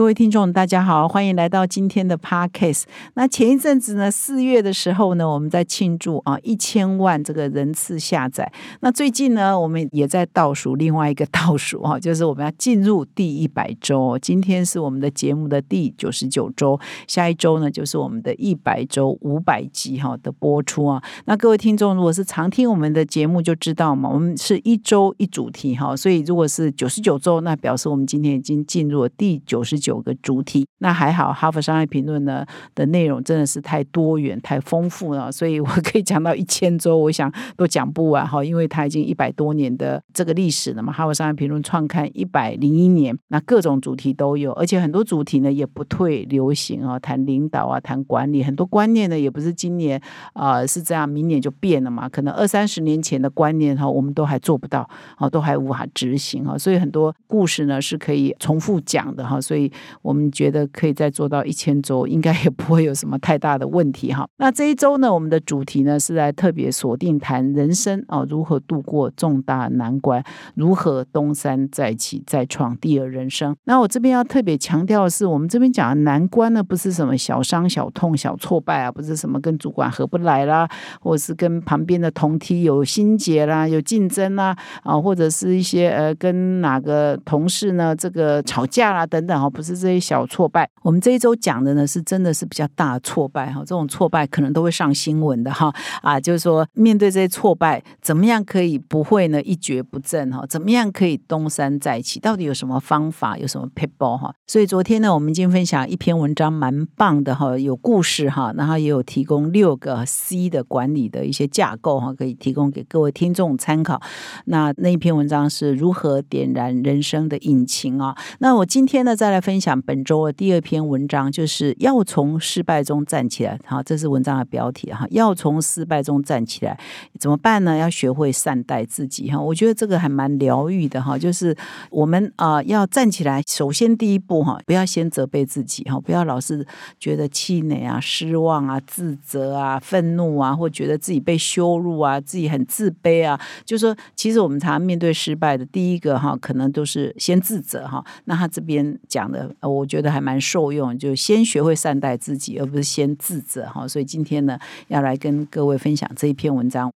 [0.00, 2.84] 各位听众，大家好，欢迎来到今天的 Podcast。
[3.12, 8.50] 那前一阵子呢，四月的时候呢，我们在庆祝啊一千万这个人次下载。
[8.80, 14.18] 那最近呢，我们也在倒数另外一个倒数 啊，就是我们要进入第一百周。
[14.22, 21.02] 今天是我们的节目的第九十九周，下一周呢就是我们的一百周五百集哈的播出啊。
[21.26, 50.00] 那各位听众，如果是常听我们的节目，就知道嘛，我们是一周一主题哈，所以如果是九十九周，那表示我们今天已经进入了第九十九有个主题，那还好，《哈佛商业评论》呢的内容真的是太多元、太丰富了，所以我可以讲到一千周，我想都讲不完哈，因为它已经一百多年的这个历史了嘛，《哈佛商业评论》创刊一百零一年，那各种主题都有，而且很多主题呢也不退流行啊，谈领导啊，谈管理，很多观念呢也不是今年
[50.34, 59.69] 啊是这样，明年就变了嘛，可能二三十年前的观念哈，我们都还做不到啊，都还无法执行啊，所以很多故事呢是可以重复讲的哈，所以。
[60.02, 64.26] 我们觉得可以再做到一千周，应该也不会有什么太大的问题哈。
[64.38, 70.22] 那这一周呢，我们的主题呢是来特别锁定谈人生啊，如何度过重大难关，
[70.54, 73.54] 如何东山再起，再创第二人生。
[73.64, 80.68] 那我这边要特别强调的是，我们这边讲的难关呢，不是什么小伤、小痛、小挫败啊，不是什么跟主管合不来啦，
[81.00, 89.90] 或者是跟旁边的同梯有心结啦、有竞争啦啊，或者是一些呃跟哪个同事呢这个吵架啦等等哈，不是这。
[89.90, 100.46] 些小挫败，我们这一周讲的呢是真的是比较大的挫败哈，这种挫败可能都会上新闻的哈啊，就是说面对这些挫败，怎么样可以不会呢一蹶不振哈？
[100.46, 102.20] 怎么样可以东山再起？
[102.20, 103.36] 到底有什么方法？
[103.36, 104.32] 有什么 people 哈？
[104.46, 114.00] 所以昨天呢，我们已经分享一篇文章，蛮棒的哈，有故事哈，然后也有提供六个 C 的管理的一些架构哈，可以提供给各位听众参考。
[114.44, 118.16] 那那一篇文章是如何点燃人生的引擎啊？
[118.38, 119.80] 那我今天呢，再来分分享。
[119.82, 125.04] 本周的第二篇文章就是要从失败中站起来，好，这是文章的标题哈。
[125.10, 126.78] 要从失败中站起来，
[127.18, 127.76] 怎么办呢？
[127.76, 129.40] 要学会善待自己哈。
[129.40, 131.18] 我觉得这个还蛮疗愈的哈。
[131.18, 131.56] 就是
[131.90, 136.64] 我们啊，要站起来，首先第一步哈，不要先责备自己哈，不要老是
[137.00, 143.40] 觉得气馁啊、失望啊、自责啊、愤怒啊，或觉得自己被羞辱啊、自己很自卑啊。
[143.64, 148.04] 就是说，其实我们常常面对失败的第一个哈，可能都是先自责哈。
[148.26, 149.39] 那他这边讲的。
[149.60, 153.86] 我觉得还蛮受用，就先学会善待自己，而不是先自责哈。
[153.86, 154.58] 所以今天呢，
[154.88, 156.90] 要来跟各位分享这一篇文章。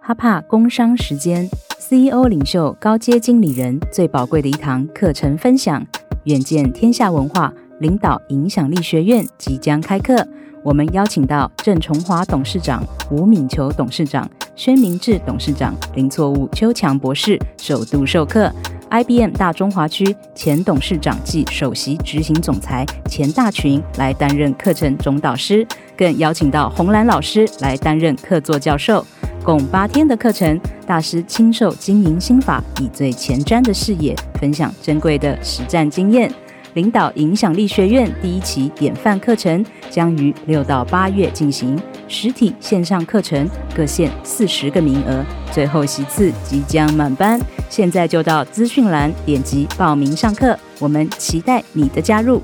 [0.00, 1.48] 哈帕工商时间
[1.78, 5.84] ，CEO 领袖高阶经理人最宝贵的一堂课程分享，
[6.24, 10.26] 远见天下文化领导影响力学院即将开课。
[10.62, 18.50] 我们邀请到郑崇华董事长、吴敏球董事长、宣明志董事长、林错误邱强博士首度授课。
[18.88, 29.04] IBM 大中华区前董事长暨首席执行总裁钱大群来担任课程总导师，更邀请到红兰老师来担任客座教授，
[29.44, 36.32] 共八天的课程，大师亲授经营心法，以最前瞻的视野分享珍贵的实战经验。
[36.76, 41.74] 领导影响力学院第一期典范课程将于六到八月进行，
[42.06, 52.42] 实体线上课程各限四十个名额，最后席次即将满班，现在就到资讯栏点击报名上课，我们期待你的加入。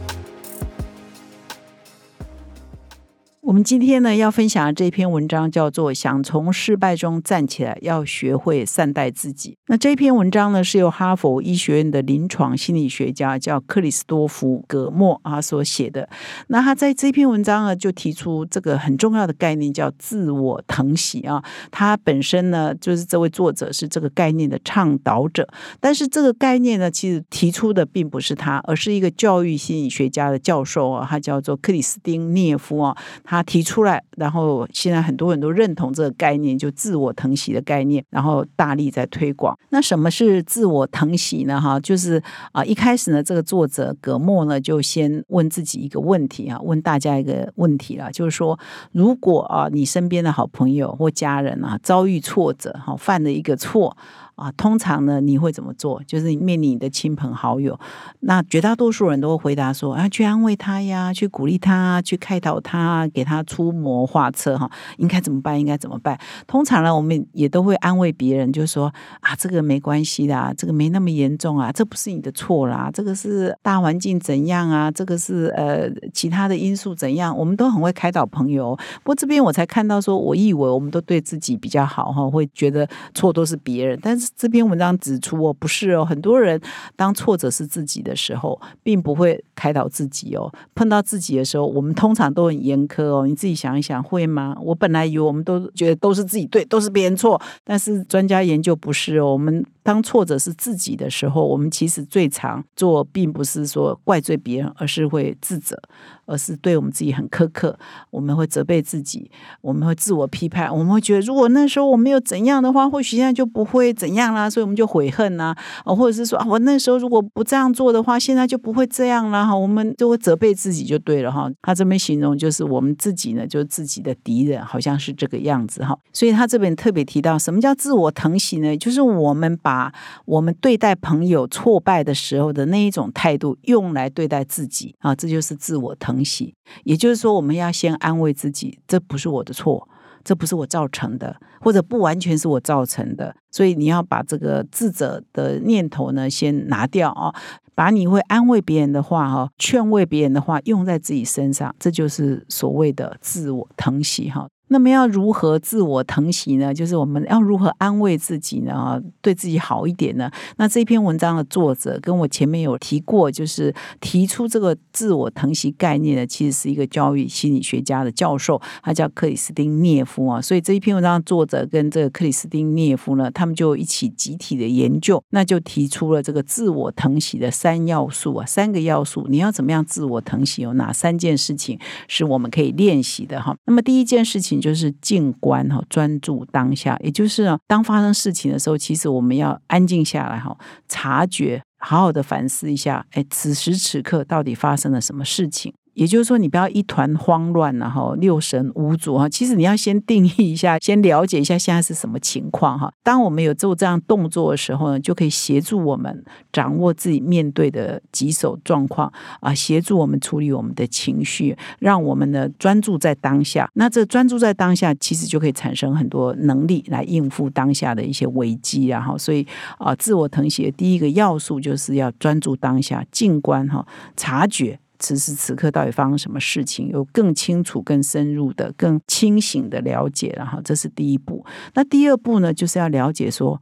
[3.52, 9.50] 我们今天呢要分享的这篇文章叫做《想从失败中站起来，要学会善待自己》。
[9.66, 16.08] 那这篇文章呢是由哈佛医学院的临床心理学家叫克里斯多夫·葛莫啊所写的。
[16.46, 21.44] 那他在这篇文章呢就提出这个很重要的概念叫自我疼惜啊。
[21.70, 25.46] 他本身呢就是这位作者是这个概念的倡导者，
[25.78, 33.41] 但是这个概念呢其实提出的并不是他，而是一个教育心理学家的教授啊，他叫做克里斯汀涅夫啊，他。
[33.42, 39.59] 提出来，然后现在很多人都认同这个概念，就自我疼惜的概念，然后大力在推广。
[39.71, 41.60] 那什么是自我疼惜呢？
[41.60, 42.22] 哈，就是
[42.53, 48.59] 啊，一开始呢，这个作者葛莫呢就先问自己一个问题啊，问大家一个问题了，就是说，
[48.92, 53.97] 如果啊，你身边的好朋友或家人啊遭遇挫折，哈，犯了一个错
[54.34, 56.02] 啊，通常呢，你会怎么做？
[56.06, 57.78] 就是面临你的亲朋好友，
[58.20, 65.60] 那绝大多数人都会回答说：啊，去安慰他呀，去鼓励他，去开导他，给他出谋划策哈，应该怎么办？
[65.60, 66.18] 应该怎么办？
[66.46, 78.74] 通常呢，我们也都会安慰别人，就说啊，这个没关系的，这个没那么严重啊，这不是你的错啦，这个是大环境怎样啊，这个是呃其他的因素怎样，我们都很会开导朋友。
[79.02, 84.31] 不过这边我才看到说，我以为我们都对自己比较好哈，会觉得错都是别人，但是。
[84.36, 86.60] 这篇文章指出哦，不是哦，很多人
[86.96, 90.52] 当挫折是自己的时候，并不会开导自己哦。
[90.74, 93.26] 碰到自己的时候，我们通常都很严苛哦。
[93.26, 94.56] 你自己想一想，会吗？
[94.60, 99.32] 我本来以为我们都觉得都是自己对，都是别人错，但是专家研究不是哦。
[99.32, 105.78] 我们当挫折是自己的时候，我们其实最常做，并不是说怪罪别人，而是会自责。
[106.24, 107.76] 而是对我们自己很苛刻，
[108.08, 109.28] 我们会责备自己，
[109.60, 119.44] 我们会自我批判，我们会觉得如果那时候我没有怎样的话，或许现在就不会怎样啦，所以我们就悔恨呐，或者是说啊，我那时候如果不这样做的话，现在就不会这样啦。
[119.44, 121.50] 哈，我们就会责备自己就对了哈。
[121.60, 125.98] 他这边形容就是我们自己呢，就是自己的敌人，好像是这个样子哈。
[126.12, 128.74] 所以他这边特别提到什么叫自我疼惜呢？
[128.76, 129.91] 就是我们把把
[130.27, 136.22] 我们对待朋友挫败的时候的那一种态度用来对待自己啊，这就是自我疼。
[136.22, 136.54] 惜，
[136.84, 139.89] 也就是说，我们要先安慰自己，这不是我的错，
[140.22, 143.34] 这不是我造成的，或者不完全是我造成的。
[143.51, 147.34] 所以你要把这个自责的念头呢，先拿掉啊，
[147.75, 154.47] 把你会安慰别人的话哈，劝慰别人的话用在自己身上，这就是所谓的自我疼惜哈。
[154.72, 156.72] 那么要如何自我疼惜呢？
[156.72, 158.98] 就是我们要如何安慰自己呢？
[159.21, 160.30] 对自己好一点呢？
[160.57, 170.41] 那这篇文章的作者跟我前面有提过，就是提出这个自我疼惜概念的，其实是一个教育心理学家的教授，他叫克里斯汀涅夫啊。
[170.41, 180.63] 所以这一篇文章的作者跟这个克里斯汀涅夫呢，他们就一起集体的研究，那就提出了这个自我疼惜的三要素啊，三个要素，你要怎么样自我疼惜？
[180.63, 181.78] 有哪三件事情
[182.09, 183.54] 是我们可以练习的哈？
[183.66, 184.61] 那么第一件事情。
[184.62, 190.56] 就是静观哈，专注当下，也就是当发生事情的时候，其实我们要安静下来哈，
[190.88, 195.74] 察觉，好好的反思一下，哎，此时此刻到底发生了什么事情。
[195.94, 199.28] 也就是说，你不要一团慌乱，然后六神无主哈。
[199.28, 202.92] 其实你要先定义一下， 先了解一下现在是什么情况哈。
[203.03, 213.68] 当我们有做这样动作的时候呢，就可以协助我们掌握自己面对的棘手状况啊，协助我们处理我们的情绪，让我们呢专注在当下。
[213.74, 219.00] 那这专注在当下，其实就可以产生很多能力来应付当下的一些危机啊。
[219.00, 219.47] 哈，所以
[219.78, 223.86] 啊，自我疼惜的第一个要素就是要专注当下，静观哈，
[224.16, 224.78] 察觉。
[225.03, 226.89] 此时此刻到底发生什么事情？
[226.89, 231.45] 有更清楚、更深入的、更清醒的了解，然后这是第一步。
[231.75, 233.60] 那第二步呢，就是要了解说，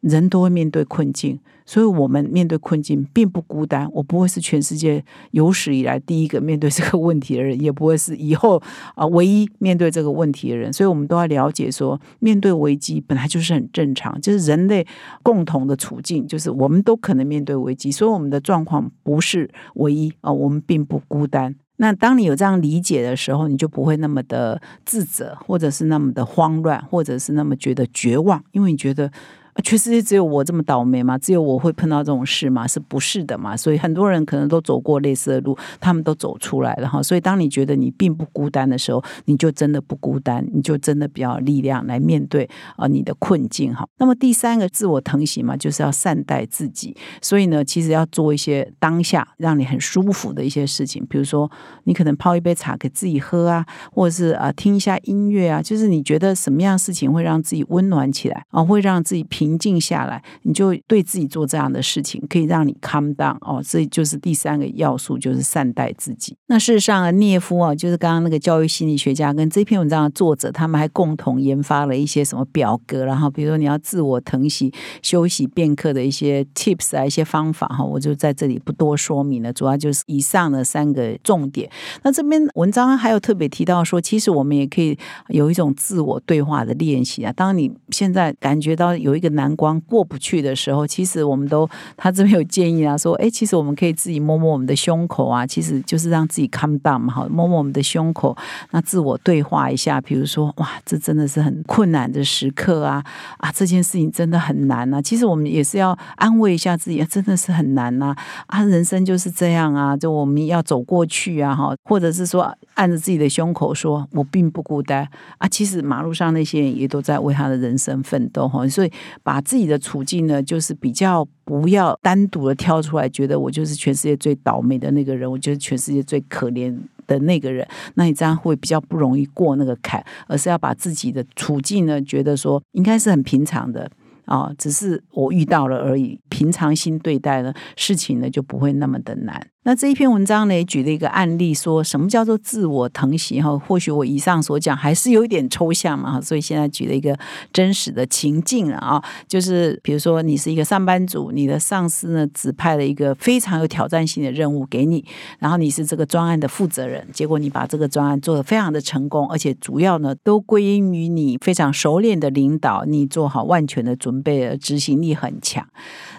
[0.00, 1.38] 人都会面对困境。
[1.66, 3.88] 所以，我们面对困境并不孤单。
[3.92, 8.60] 我不会是全世界有史以来第一个面对这个问题的人，也不会是以后
[8.96, 10.72] 啊唯一面对这个问题的人。
[10.72, 14.84] 所以，我们都要了解说，面对危机本来就是很正常，就是人类
[15.22, 17.92] 共同的处境，就是我们都可能面对危机。
[17.92, 21.54] 所以，我们的状况不是唯一啊，我们并不孤单。
[21.76, 29.12] 那当你有这样理解的时候，你就不会那么的自责，或者是那么的慌乱，或者是那么觉得绝望，因为你觉得。
[29.60, 31.18] 全世界只有我这么倒霉吗？
[31.18, 32.66] 只有我会碰到这种事吗？
[32.66, 33.56] 是不是的嘛？
[33.56, 37.02] 所以很多人可能都走过类似的路，他们都走出来了哈。
[37.02, 43.86] 所以当你觉得你并不孤单的时候，你就真的不孤单，你就真的比较有力量来面对啊你的困境哈。
[43.98, 46.96] 那么第三个自我疼惜嘛，就是要善待自己。
[47.20, 51.50] 所以呢，其实要做一些当下让你很舒服的一些事情，比如说
[51.84, 59.49] 你可能泡一杯茶给自己喝啊，或者是啊听一下音乐啊，就是你觉得什么样事情会让自己温暖起来啊，会让自己平。
[59.50, 63.60] 平静下来，你就对自己做这样的事情，可以让你 calm down 哦。
[63.66, 66.36] 这就是第三个要素，就是善待自己。
[66.46, 79.52] 那事实上啊，聂夫啊，就是刚刚那个教育心理学家跟这篇文章的作者，他们还共同研发了一些什么表格，然后比如说你要自我疼惜、休息片刻的一些 tips 啊，一些方法哈，我就在这里不多说明了。
[79.52, 81.68] 主要就是以上的三个重点。
[82.04, 84.96] 那这篇文章还有特别提到说，其实我们也可以
[85.28, 87.32] 有一种自我对话的练习啊。
[87.32, 98.36] 当你现在感觉到有一个难关过不去的时候，其实我们都他这边有建议啊，说哎，其实我们可以自己摸摸我们的胸口啊，其实就是让自己 calm down 嘛，好，摸摸我们的胸口，
[98.72, 103.04] 那自我对话一下，比如说哇，这真的是很困难的时刻啊
[103.38, 105.00] 啊，这件事情真的很难啊。
[105.00, 108.14] 其实我们也是要安慰一下自己，真的是很难呐
[108.46, 115.06] 啊，人生就是这样啊，就我们要走过去啊哈，或者是说按着自己的胸口说，我并不孤单
[115.38, 115.48] 啊。
[115.48, 133.90] 其实马路上那些人也都在为他的人生奋斗哈，所以把自己的处境呢，就是比较不要单独的挑出来，觉得我就是全世界最倒霉的那个人，我就是全世界最可怜的那个人，那你这样会比较不容易过那个坎，而是要把自己的处境呢，觉得说应该是很平常的。
[134.26, 139.44] 啊，只是我遇到了而已，平常心对待呢，事情呢就不会那么的难。
[139.62, 143.58] 那这一篇文章呢，也举了一个案例，说什么叫做自我疼惜哈？
[143.58, 147.14] 或许我以上所讲还是有一点抽象嘛，所以现在举了一个
[147.52, 155.04] 真实的情境了啊，就是比如说你是一个上班族，你的上司呢指派了一个非常有挑战性的任务给你，
[155.38, 165.66] 然后你是这个专案的负责人，结果你把这个专案做得非常的成功，而且主要呢都归因于你非常熟练的领导，你做好万全的准备，执行力很强。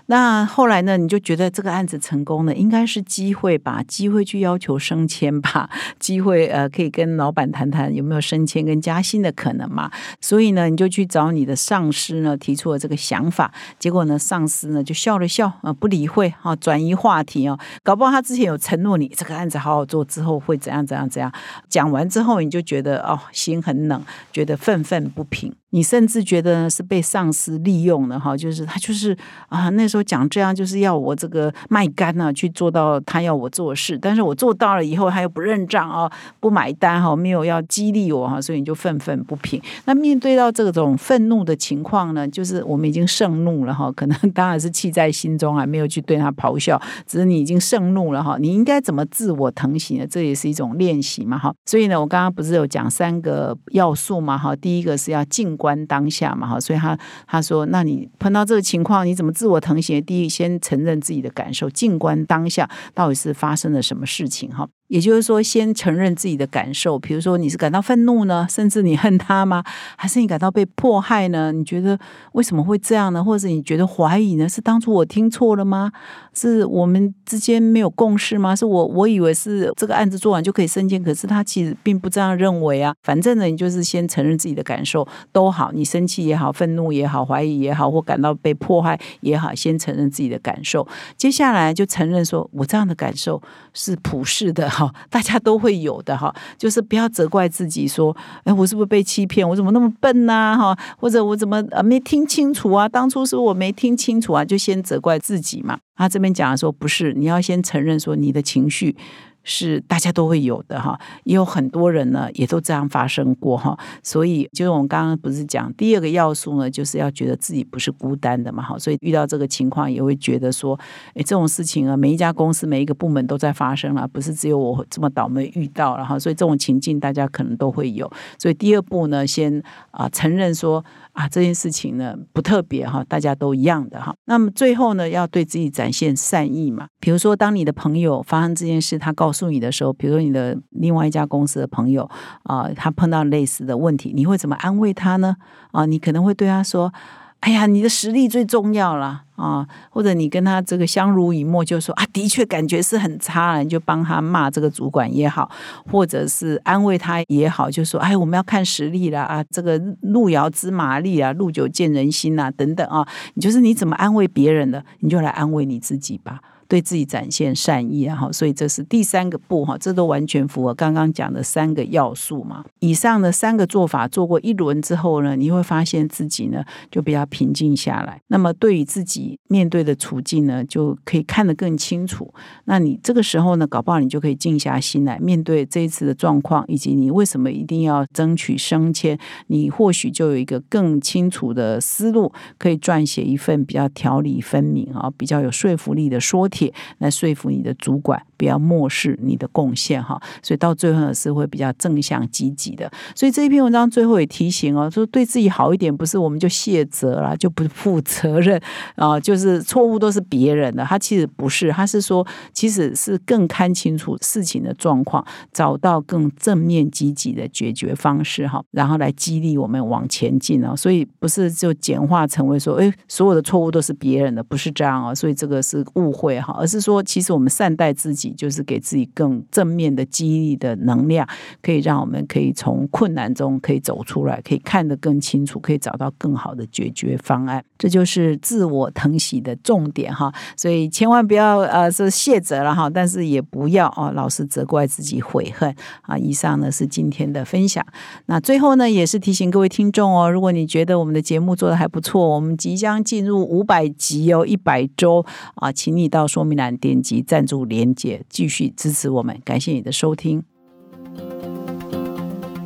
[0.05, 0.98] 那后来呢？
[0.98, 3.01] 你就觉得这个案子成功了，应该是
[3.32, 3.82] 机会吧？
[3.88, 5.70] 机会去要求升迁吧？
[6.00, 9.90] 机会呃，可以跟老板谈谈有没有升迁跟加薪的可能嘛？
[10.20, 13.50] 所以呢，你就去找你的上司呢，提出了这个想法。
[13.80, 17.58] 结果呢，上司呢就笑了笑啊，不理会啊，转移话题哦。
[17.84, 21.32] 搞不好他之前有承诺你这个案子好好做，之后会怎样怎样怎样。
[21.70, 25.54] 讲完之后，你就觉得哦，心很冷，觉得愤愤不平。
[25.74, 39.62] 你甚至觉得是被上司利用了哈，就是他就是啊，那时候讲这样就是要我这个卖干呢，去做到他要我做事，但是我做到了以后他又不认账哦，不买单哈，没有要激励我哈，所以你就愤愤不平。
[39.86, 48.38] 那面对到这种愤怒的情况呢，就是我们已经盛怒了哈，可能 当然是气在心中啊，没有去对他咆哮，只是你已经盛怒了哈。
[48.40, 50.06] 你应该怎么自我疼惜呢？
[50.06, 51.54] 这也是一种练习嘛哈。
[51.66, 55.51] 所以呢，我刚刚不是有讲三个要素嘛哈，第一个是要静。
[55.62, 56.98] 观当下嘛，哈，所以他
[57.28, 60.01] 他说，那你碰到这个情况，你怎么自我疼惜？
[60.01, 64.50] 第一，先承认自己的感受，静观当下，到是发生了什么事情？
[64.50, 64.68] 哈。
[64.91, 67.00] 也就是说，先承认自己的感受。
[67.00, 69.63] 比如说，你是感到愤怒呢，甚至你恨他吗？
[69.95, 71.53] 还是你感到被迫害呢？
[71.53, 71.98] 你觉得
[72.33, 73.24] 为什么会这样呢？
[73.24, 74.50] 或者你觉得怀疑呢？
[74.50, 75.93] 是当初我听错了吗？
[76.33, 78.53] 是我们之间没有共识吗？
[78.53, 82.93] 是我我以为是这个案子做完就可以升迁，可是他其实并不这样认为啊。
[83.01, 90.86] 反正呢，你就是先承认自己的感受都好，你生气也好，愤怒也好，怀疑也好，或感到被迫害也好，先承认自己的感受。
[91.15, 93.41] 接下来就承认说我这样的感受
[93.74, 94.69] 是普世的。
[95.10, 99.48] 大家都会有的哈，就是不要责怪自己说，哎，我是不是被欺骗？
[99.48, 100.56] 我怎么那么笨呢？
[100.58, 102.88] 哈，或者我怎么呃没听清楚啊？
[102.88, 105.78] 当初是我没听清楚啊，就先责怪自己嘛。
[105.96, 108.96] 他这边讲的说，不是，你要先承认说你的情绪。
[109.43, 113.77] 是大家都会有的哈，也有很多人呢，也都这样发生过哈。
[114.03, 118.77] 所以，就是我们刚刚不是讲第二个要素呢，就是要觉得自己不是孤单的嘛哈。
[118.77, 120.79] 所以遇到这个情况，也会觉得说，
[121.15, 126.19] 哎，这种事情啊，每一家公司、每一个部门都在发生了，不是只有我这么倒霉遇到了哈。
[126.19, 128.12] 所以这种情境，大家可能都会有。
[128.38, 130.83] 所以第二步呢，先啊承认说。
[131.13, 134.15] 啊，这件事情呢不特别哈，大家都一样的哈。
[134.25, 136.88] 那么最后呢，要对自己展现善意嘛。
[137.00, 142.10] 比如说，当你的朋友发生这件事，他告诉你的时候，比如说你的另外一家公司的朋友
[142.44, 145.36] 啊，他碰到类似的问题，你会怎么安慰他呢？
[145.72, 146.94] 啊，你可能会对他说。
[147.41, 149.67] 哎呀，你的实力最重要啦啊！
[149.89, 155.50] 或者你跟他这个相濡以沫，就说啊，的确感觉是很差了，你就帮他骂这个主管也好，
[155.91, 166.39] 或者是安慰他也好，就说哎，我们要看实力了啊，这个路遥知马力啊，路久见人心呐，等等啊，你就是你怎么安慰别人的，你就来安慰你自己吧。
[166.72, 172.63] 对自己展现善意啊，哈，所以这是第三个步哈，这都完全符合刚刚讲的三个要素嘛。
[172.80, 178.22] 以上的三个做法做过一轮之后呢，你会发现自己呢就比较平静下来。
[178.28, 182.34] 那么对于自己面对的处境呢，就可以看得更清楚。
[182.63, 196.74] 那你这个时候呢，搞不好你就可以静下心来面对这一次的状况，以及你为什么一定要争取升迁，你或许就有一个更清楚的思路，可以撰写一份比较条理分明啊，比较有说服力的说帖。
[197.00, 200.22] 来说服你的主管，不要漠视你的贡献哈。
[200.44, 202.91] 所以到最后呢，是会比较正向积极的。
[203.15, 208.62] 所以这一篇文章最后也提醒哦，说对自己好一点，不是我们就卸责了，就不负责任
[208.96, 210.84] 啊，就是错误都是别人的。
[210.84, 220.75] 他其实不是，他是说，其实是更看清楚事情的状况，找到更正面积极的解决方式哈，然后来激励我们往前进啊。
[220.75, 225.15] 所以不是就简化成为说，哎，所有的错误都是别人的，不是这样啊。
[225.15, 226.50] 所以这个是误会哈。
[226.60, 231.27] 而是说，其实我们善待自己，就是给自己更正面的激励的能量，
[231.62, 237.63] 可以让我们可以从困难中可以走出来，可以看得更清楚，可以找到更好的解决方案。
[237.77, 246.17] 这就是自我疼惜的重点哈，所以千万不要呃是卸责了哈，但是也不要哦老是责怪自己悔恨啊。
[246.17, 247.84] 以上呢是今天的分享，
[248.27, 260.43] 那最后呢也是提醒各位听众哦，如果你觉得我们的节目做的还不错，我们即将进入五百集哦，一百周啊，请你到说说明栏点击赞助链接，继续支持我们，感谢你的收听。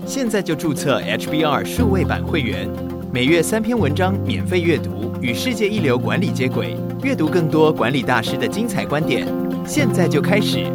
[0.06, 2.70] 现在就注册 HBR 数位版会员，
[3.12, 9.28] 每月三篇文章免费阅读，与世界一流管理接轨，阅读更多管理大师的精彩观点。
[9.68, 10.72] 现在就开始。